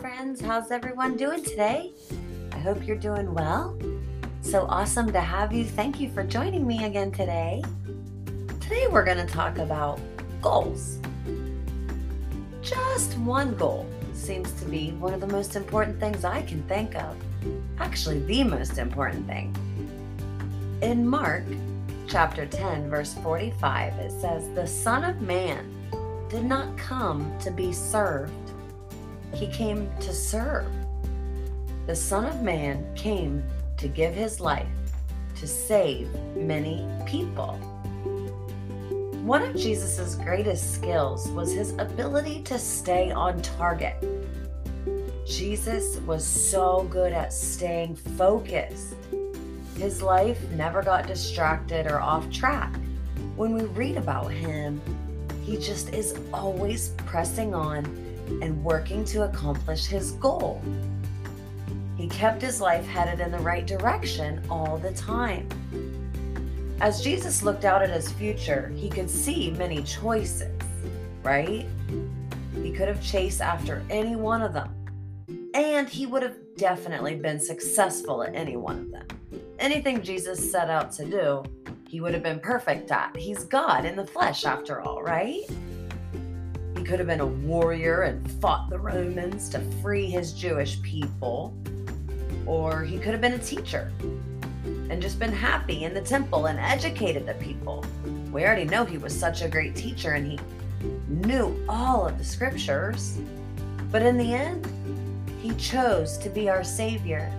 [0.00, 0.40] friends.
[0.40, 1.92] How's everyone doing today?
[2.52, 3.78] I hope you're doing well.
[4.40, 5.62] So awesome to have you.
[5.62, 7.62] Thank you for joining me again today.
[8.60, 10.00] Today we're going to talk about
[10.40, 11.00] goals.
[12.62, 16.94] Just one goal seems to be one of the most important things I can think
[16.96, 17.14] of.
[17.78, 19.54] Actually, the most important thing.
[20.80, 21.44] In Mark
[22.06, 25.70] chapter 10, verse 45, it says, The Son of Man
[26.30, 28.32] did not come to be served,
[29.34, 30.66] he came to serve.
[31.86, 33.42] The Son of Man came
[33.76, 34.68] to give his life
[35.36, 37.54] to save many people.
[39.24, 43.96] One of Jesus' greatest skills was his ability to stay on target.
[45.26, 48.94] Jesus was so good at staying focused.
[49.76, 52.74] His life never got distracted or off track.
[53.36, 54.80] When we read about him,
[55.42, 57.84] he just is always pressing on
[58.42, 60.62] and working to accomplish his goal.
[61.96, 65.48] He kept his life headed in the right direction all the time.
[66.80, 70.50] As Jesus looked out at his future, he could see many choices,
[71.22, 71.66] right?
[72.62, 74.74] He could have chased after any one of them,
[75.52, 79.06] and he would have definitely been successful at any one of them.
[79.58, 81.42] Anything Jesus set out to do,
[81.86, 83.14] he would have been perfect at.
[83.14, 85.42] He's God in the flesh, after all, right?
[86.90, 91.54] Could have been a warrior and fought the Romans to free his Jewish people,
[92.46, 93.92] or he could have been a teacher
[94.64, 97.84] and just been happy in the temple and educated the people.
[98.32, 100.40] We already know he was such a great teacher and he
[101.06, 103.20] knew all of the scriptures.
[103.92, 104.66] But in the end,
[105.40, 107.32] he chose to be our Savior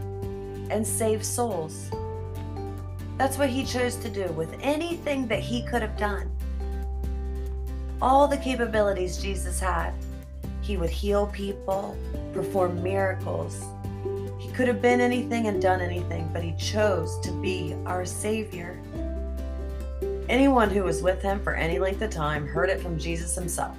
[0.69, 1.91] and save souls.
[3.17, 6.31] That's what he chose to do with anything that he could have done.
[8.02, 9.94] All the capabilities Jesus had.
[10.61, 11.97] He would heal people,
[12.33, 13.63] perform miracles,
[14.41, 18.81] he could have been anything and done anything, but he chose to be our Savior.
[20.29, 23.78] Anyone who was with him for any length of time heard it from Jesus himself.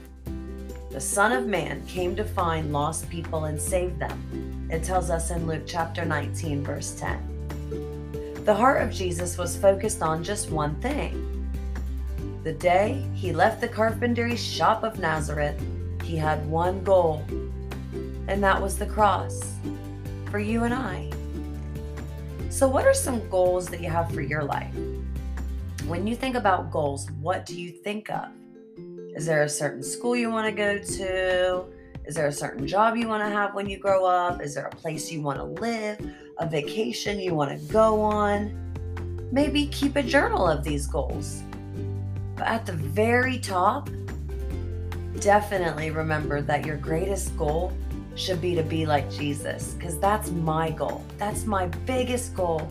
[0.90, 4.68] The Son of Man came to find lost people and save them.
[4.70, 8.44] It tells us in Luke chapter 19, verse 10.
[8.44, 11.31] The heart of Jesus was focused on just one thing.
[12.44, 15.62] The day he left the carpentry shop of Nazareth,
[16.02, 17.24] he had one goal,
[18.26, 19.54] and that was the cross
[20.28, 21.08] for you and I.
[22.50, 24.74] So, what are some goals that you have for your life?
[25.86, 28.28] When you think about goals, what do you think of?
[29.14, 31.64] Is there a certain school you want to go to?
[32.06, 34.42] Is there a certain job you want to have when you grow up?
[34.42, 36.00] Is there a place you want to live?
[36.38, 38.58] A vacation you want to go on?
[39.30, 41.44] Maybe keep a journal of these goals.
[42.42, 43.88] At the very top,
[45.20, 47.72] definitely remember that your greatest goal
[48.14, 51.04] should be to be like Jesus because that's my goal.
[51.18, 52.70] That's my biggest goal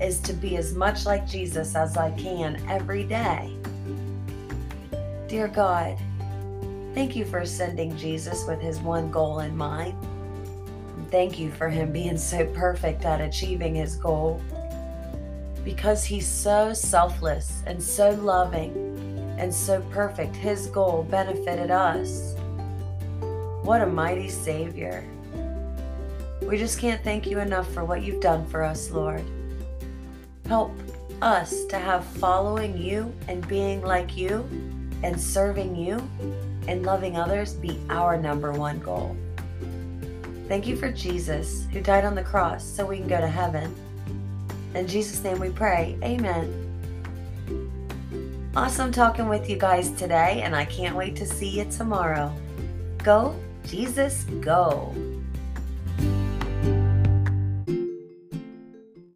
[0.00, 3.56] is to be as much like Jesus as I can every day.
[5.28, 5.98] Dear God,
[6.94, 9.94] thank you for sending Jesus with his one goal in mind.
[11.10, 14.40] thank you for him being so perfect at achieving his goal.
[15.62, 18.91] Because he's so selfless and so loving
[19.38, 22.34] and so perfect, his goal benefited us.
[23.62, 25.04] What a mighty Savior.
[26.42, 29.24] We just can't thank you enough for what you've done for us, Lord.
[30.46, 30.72] Help
[31.22, 34.48] us to have following you and being like you
[35.02, 35.96] and serving you
[36.68, 39.16] and loving others be our number one goal.
[40.48, 43.74] Thank you for Jesus who died on the cross so we can go to heaven.
[44.74, 45.96] In Jesus' name we pray.
[46.02, 46.71] Amen.
[48.54, 52.30] Awesome talking with you guys today, and I can't wait to see you tomorrow.
[52.98, 53.34] Go
[53.66, 54.94] Jesus, go.